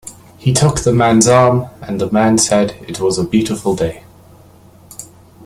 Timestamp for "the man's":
0.79-1.27